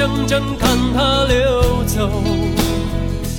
[0.00, 2.08] 真正看它流走，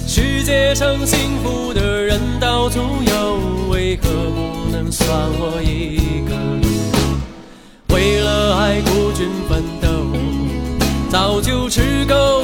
[0.05, 5.09] 世界上幸福的人到处有，为何不能算
[5.39, 7.95] 我一个？
[7.95, 9.87] 为了爱孤军奋斗，
[11.09, 12.40] 早就吃够。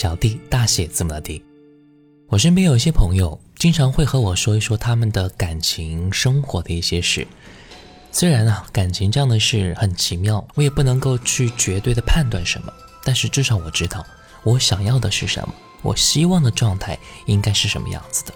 [0.00, 1.42] 小 d 大写字母的 d，
[2.28, 7.26] 我身边有一些朋友经常会和我说一说他们的感情生活的一些事。
[8.10, 12.72] 虽然啊，感情这样的事很奇妙，我也不能够去绝对的判断什么，
[13.04, 14.02] 但是至少我知道
[14.42, 18.32] 我想要的是什么，我希望的状态应该是什么样子的。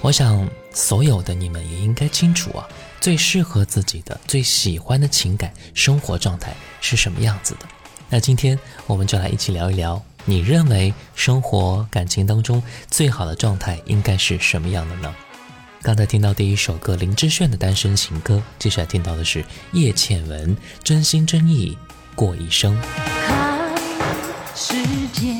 [0.00, 2.68] 我想所有的你们也应该清楚啊，
[3.00, 7.66] 最适合自己的、最喜欢的情感生活状态是什么样子的。
[8.08, 8.56] 那今天
[8.86, 10.00] 我们就来一起聊一聊。
[10.26, 15.14] 你认为生活感情当中最好的状态应该是什么样的呢？
[15.82, 21.76] 刚才听到第一首歌林志炫的《单身情歌》，接下来听到的是叶倩文《真心真意
[22.14, 22.76] 过一生》。
[24.66, 24.74] 看
[25.12, 25.34] 间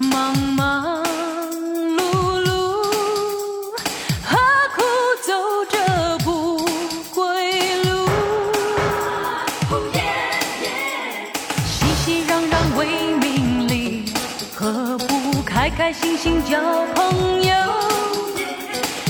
[0.00, 0.87] 茫茫。
[15.78, 16.58] 开开心心交
[16.96, 17.54] 朋友，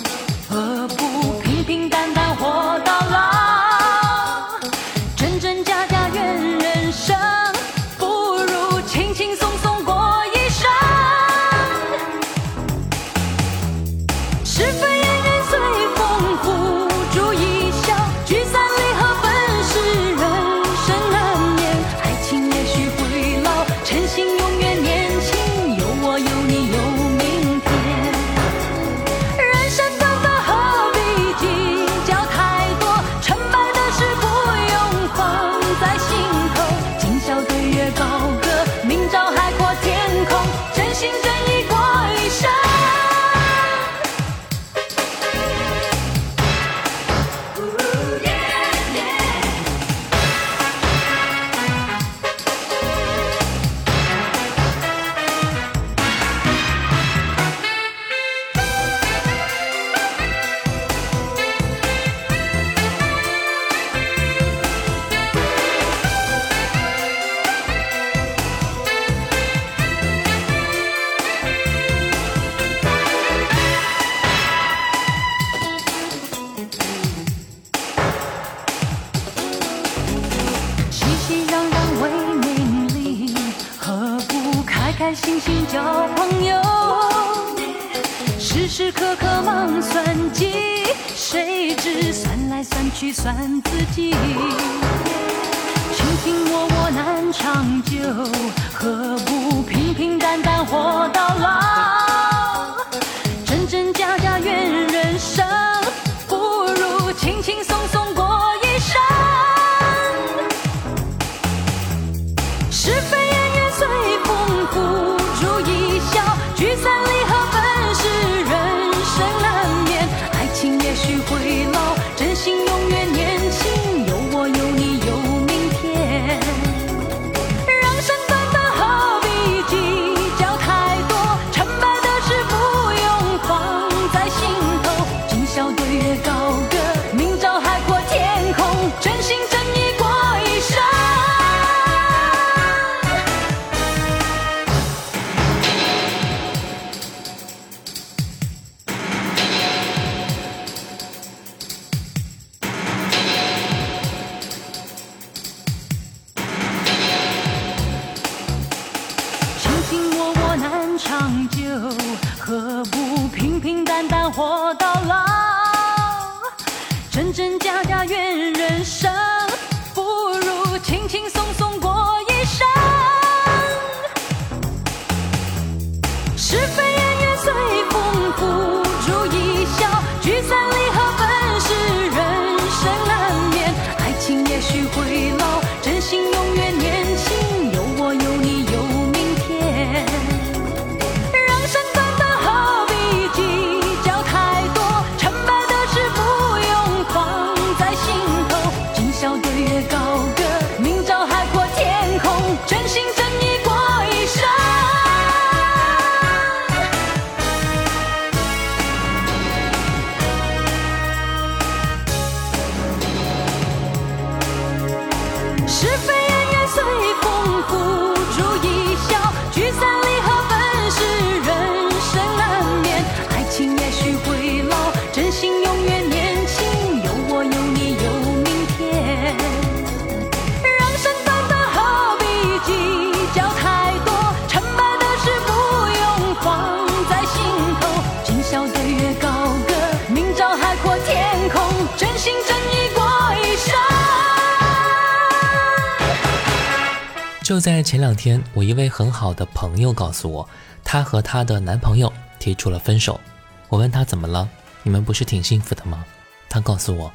[247.61, 250.49] 就在前两天，我一位很好的朋友告诉我，
[250.83, 253.21] 她和她的男朋友提出了分手。
[253.69, 254.49] 我问她怎么了？
[254.83, 256.03] 你们不是挺幸福的吗？
[256.49, 257.13] 她告诉我，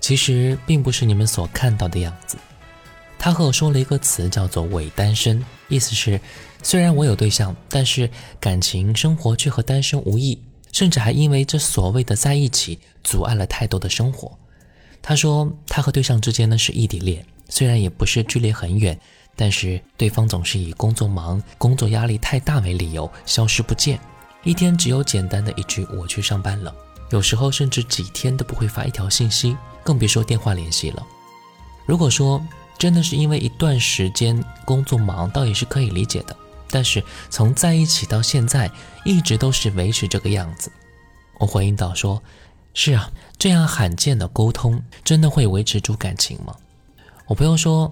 [0.00, 2.36] 其实并不是你们所看到的样子。
[3.16, 6.20] 她和我说了一个词，叫做“伪单身”，意思是
[6.64, 8.10] 虽然我有对象，但是
[8.40, 14.36] 感情生活却和单身无异，甚至还因为这所谓的在一起，阻碍了太多的生活。
[15.00, 18.98] 她说，她和对象之间呢是异地恋，虽然也不是距离很远。
[19.40, 23.98] 但是对方总是以工作忙、工作压力太大为理由消失不见，
[24.42, 26.70] 一天只有简单的一句“我去上班了”，
[27.10, 31.02] 有时候甚至几天都不会发一条信息，更别说电话联系了。
[31.86, 32.38] 如果说
[32.76, 36.36] 真的是因为一段时间工作忙，倒也是可以理解的。
[36.68, 38.70] 但是从在一起到现在，
[39.06, 40.70] 一直都是维持这个样子。
[41.38, 42.22] 我回应道：“说，
[42.74, 46.54] 是啊，这样罕见的沟通，真的会维持住感情吗？”
[47.26, 47.90] 我朋友说：“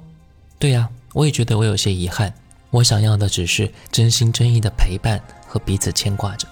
[0.60, 2.32] 对呀。”我也觉得我有些遗憾，
[2.70, 6.46] 我想要的只是真心真意的陪伴和彼此牵挂着。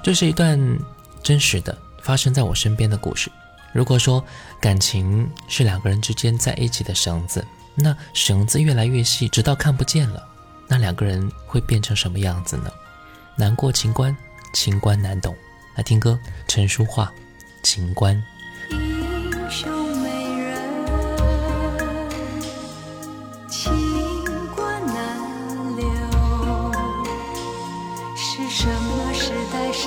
[0.00, 0.56] 这是一段
[1.24, 3.28] 真实的发生在我身边的故事。
[3.72, 4.24] 如果说
[4.60, 7.44] 感情是两个人之间在一起的绳子，
[7.74, 10.22] 那绳子越来越细，直到看不见了，
[10.68, 12.70] 那两个人会变成什么样子呢？
[13.34, 14.16] 难过情关，
[14.54, 15.34] 情关难懂。
[15.74, 17.06] 来听歌，陈淑桦，
[17.64, 18.16] 《情关》。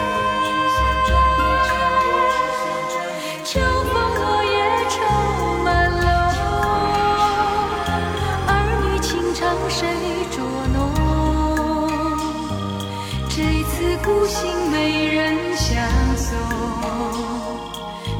[14.08, 15.76] 孤行，没人相
[16.16, 16.34] 送，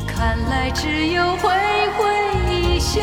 [0.07, 1.49] 看来只有挥
[1.97, 3.01] 挥衣袖。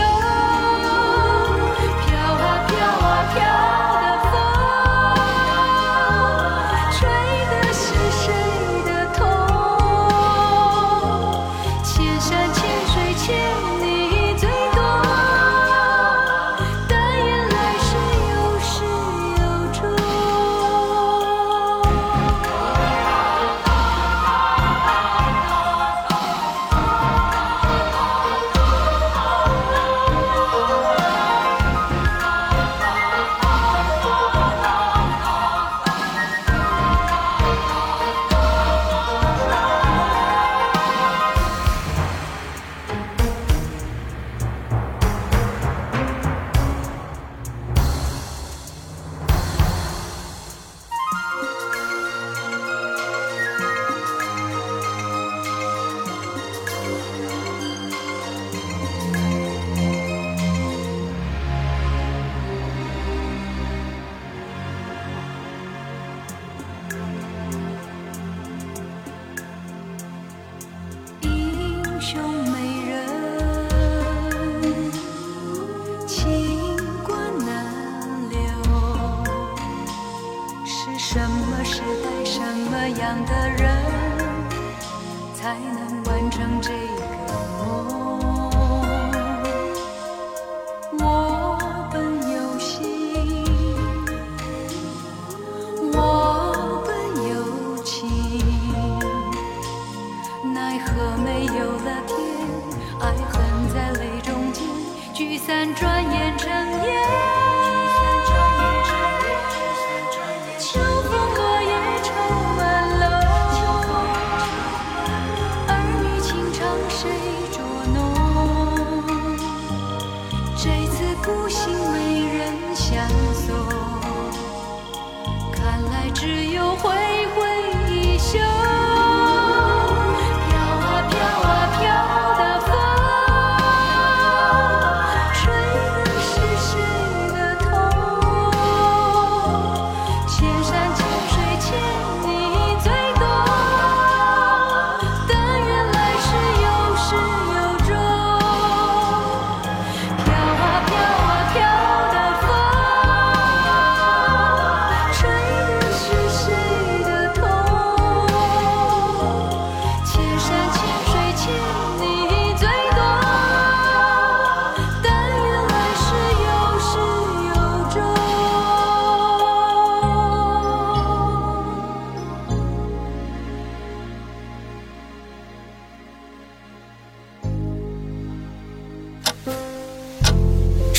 [121.26, 123.85] 孤心没人相送。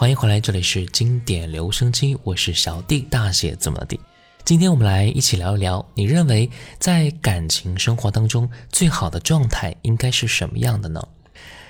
[0.00, 4.00] 欢迎回来，这里是经典留声机，我是小弟，大写怎么的？
[4.46, 11.06] 今天我们来一起聊一聊，你认为在感情生活当中最好的状态应该是什么样的呢？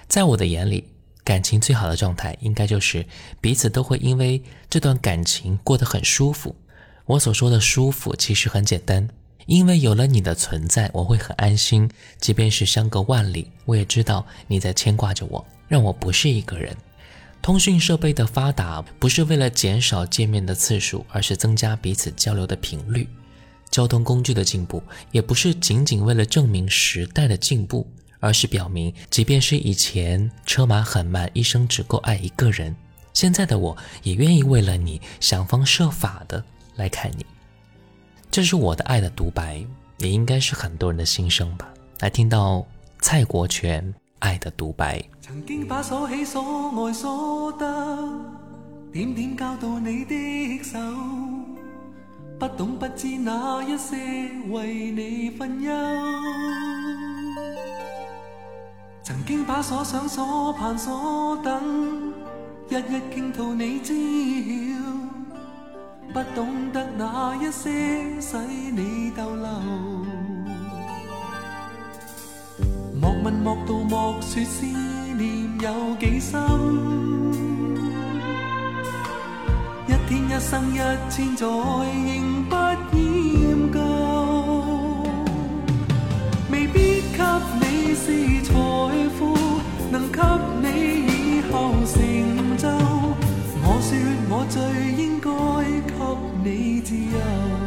[0.07, 0.87] 在我的眼里，
[1.25, 3.05] 感情最好的状态应该就是
[3.41, 6.55] 彼此都会因为这段感情过得很舒服。
[7.07, 9.09] 我所说的舒服其实很简单，
[9.47, 11.91] 因为有了你的存在，我会很安心。
[12.21, 16.73] 即便是相隔万里，我也知道你在牵挂着我，让我不是一个人。
[17.42, 23.05] 通讯设备的发达不是为了减少见面的次数，而是增加彼此交流的频率；
[23.70, 27.88] 交通工具的进步也不是仅仅为了证明时代的进步，
[28.20, 32.76] 而是表明，即便是以前车马很慢，一生只够爱一个人，
[33.14, 36.44] 现在的我也愿意为了你想方设法的
[36.76, 37.24] 来看你。
[38.31, 39.64] 这是我的爱的独白，
[39.98, 41.72] 也应该是很多人的心声吧。
[42.00, 42.66] 来听到
[43.00, 43.94] 蔡国权。
[44.20, 45.02] 爱的独白。
[45.20, 46.42] 曾经把所喜所
[46.87, 47.64] 爱所得，
[48.92, 50.78] 点点交到你的手，
[52.38, 53.96] 不懂不知哪一些
[54.50, 55.72] 为你分忧。
[59.02, 62.12] 曾经把所想所盼所等，
[62.68, 63.94] 一一倾吐你知
[64.42, 64.88] 晓，
[66.12, 70.19] 不懂得哪一些使你逗留。
[73.33, 76.40] 莫道莫说思念有几深，
[79.87, 80.79] 一天一生一
[81.11, 83.81] 千载，仍不厌旧。
[86.51, 87.23] 未必给
[87.61, 88.53] 你是财
[89.19, 89.37] 富，
[89.90, 90.21] 能给
[90.62, 92.69] 你以后成就。
[93.62, 95.31] 我说我最应该
[95.87, 97.60] 给你自由。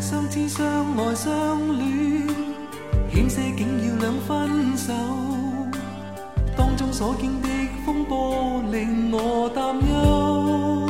[0.00, 0.64] 相知、相
[0.96, 2.26] 爱、相恋，
[3.12, 4.92] 险些竟要两分手。
[6.56, 7.48] 当中所经的
[7.84, 10.86] 风波令我担忧。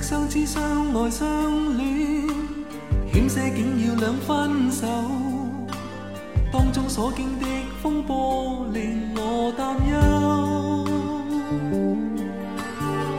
[0.00, 0.60] 相知相
[0.94, 2.26] 爱相恋，
[3.12, 4.86] 险些竟要两分手。
[6.50, 7.46] 当中所经的
[7.80, 10.86] 风波令我担忧。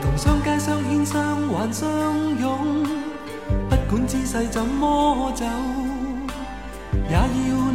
[0.02, 1.88] 同相偕相牵相挽相
[2.40, 2.84] 拥，
[3.70, 5.44] 不管姿势怎么走，
[7.08, 7.26] 也要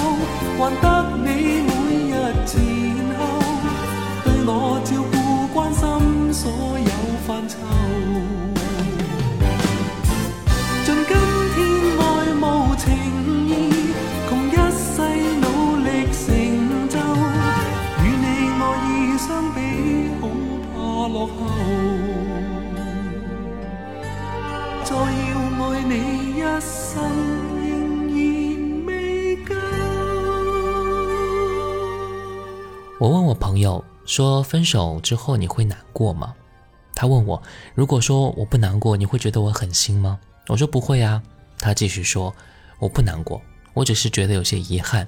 [0.58, 1.11] 还得。
[34.04, 36.34] 说分手之后你会难过吗？
[36.94, 37.40] 他问我，
[37.74, 40.18] 如果说我不难过，你会觉得我狠心吗？
[40.48, 41.22] 我说不会啊。
[41.58, 42.34] 他继续说，
[42.80, 43.40] 我不难过，
[43.74, 45.06] 我只是觉得有些遗憾，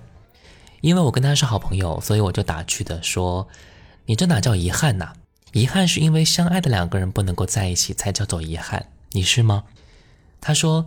[0.81, 3.49] 因为我跟他是好朋友，所以我就打趣的说，
[4.07, 5.13] 你这哪叫遗憾呢？
[5.53, 9.65] 遗憾是因为相爱的两个人不能够在一起才叫做遗憾，你是吗？
[10.41, 10.87] 他说，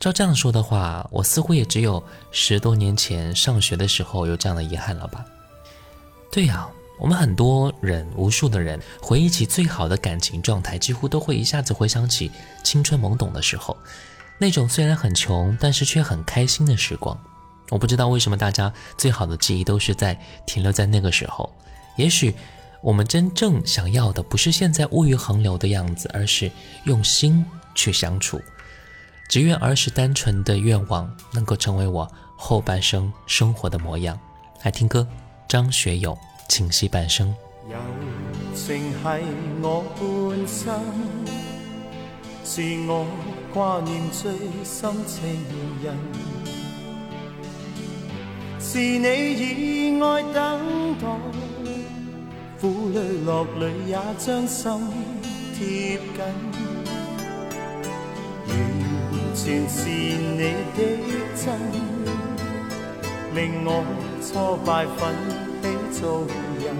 [0.00, 5.22] 照这样说的话，我似乎也只有十多年前上学的时候有这样的遗憾了吧？
[6.32, 6.66] 对呀。
[6.98, 12.30] 我们很多人，无数的人，回忆起最好的感情状态，几乎都会一下子回想起
[12.62, 13.76] 青春懵懂的时候，
[14.38, 17.18] 那种虽然很穷，但是却很开心的时光。
[17.70, 21.50] 我不知道为什么大家最好的记忆都是在停留在那个时候。
[21.96, 22.34] 也许
[22.82, 26.50] 我们真正想要的不是现在物欲横流的样子，而是
[26.84, 28.40] 用心去相处。
[29.28, 34.18] 只愿儿时单纯的愿望能够成为我后半生生活的模样。
[34.62, 35.08] 来听歌，
[35.48, 36.16] 张学友。
[36.48, 37.34] 情系半生。
[37.68, 37.76] 有
[38.54, 39.06] 情系
[39.60, 40.80] 我半生，
[42.44, 43.06] 是我
[43.52, 44.30] 挂念最
[44.64, 45.38] 深情
[45.82, 45.96] 人，
[48.60, 51.08] 是你以爱等待，
[52.60, 54.70] 苦里落里也将心
[55.58, 55.98] 贴
[58.48, 60.82] 完全是你的
[61.34, 61.58] 真，
[63.34, 63.82] 令我
[64.20, 64.86] 挫败
[65.62, 66.22] 你做
[66.58, 66.76] 人，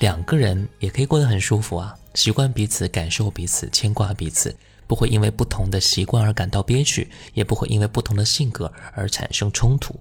[0.00, 4.52] 两个人也可以过得很舒服啊，习惯彼此，感受彼此，牵挂彼此，
[4.88, 9.94] 不会因为不同的习惯而感到憋屈，也不会因为不同的性格而产生冲突。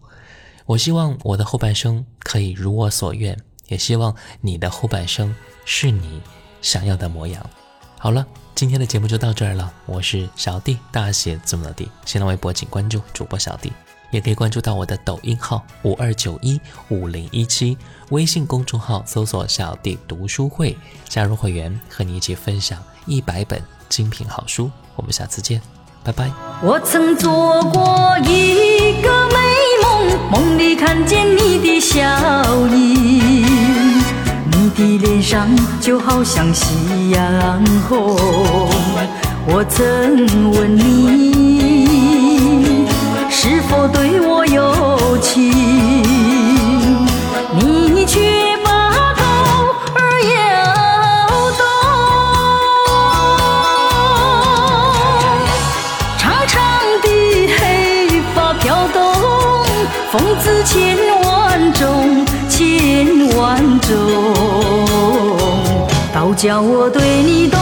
[0.66, 6.20] 我希望我的后半生可以如我所愿，也希望你的后半生是你
[6.64, 7.48] 想要的模样。
[8.00, 8.26] 好了。
[8.56, 11.89] 今天的节目就到这儿了，我是小弟，大写字母的弟。
[12.06, 13.74] 新浪微博请关注主播小弟，
[14.12, 17.76] 也可以关注到我的抖音号五二九一五零一七，
[18.12, 20.78] 微信公众号搜索“小弟读书会”，
[21.10, 24.70] 加入会员和你一起分享一百本精品好书。
[24.96, 25.60] 我们下次见，
[26.04, 26.30] 拜拜。
[26.62, 29.38] 我曾做过一个美
[30.12, 32.13] 梦，梦里看见你的笑
[34.74, 35.48] 的脸上
[35.80, 38.16] 就好像夕阳红。
[39.46, 39.84] 我曾
[40.52, 42.88] 问你
[43.30, 45.50] 是否对我有情，
[47.58, 48.53] 你却。
[66.36, 67.54] 叫我对你。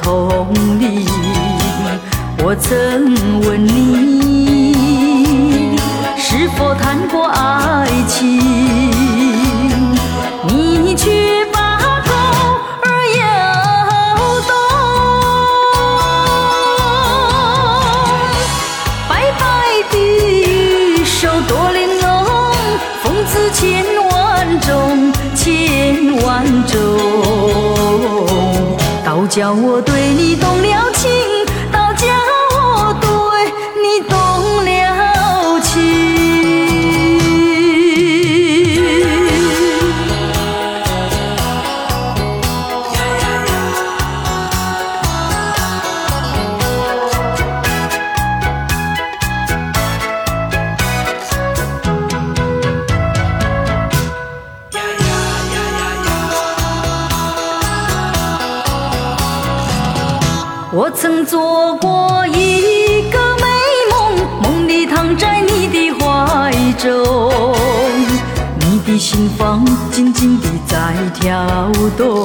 [0.00, 0.28] 同
[0.78, 1.04] 里，
[2.38, 2.70] 我曾
[3.40, 5.76] 问你，
[6.16, 8.40] 是否谈过爱情？
[10.48, 12.14] 你却把头
[12.84, 12.86] 儿
[13.18, 13.22] 摇
[14.46, 14.54] 动。
[19.08, 19.42] 白白
[19.90, 22.06] 的玉手多玲珑，
[23.02, 24.18] 风姿千万
[24.60, 24.72] 种，
[25.34, 25.42] 千
[26.24, 26.26] 万
[26.66, 27.31] 种。
[29.34, 30.91] 叫我对你动了。
[71.22, 71.46] 跳
[71.96, 72.24] 动，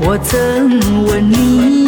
[0.00, 1.87] 我曾问你。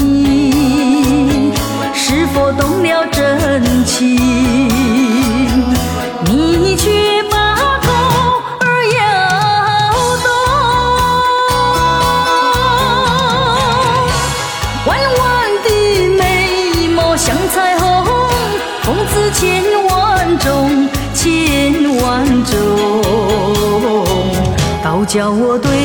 [25.12, 25.79] 教我对。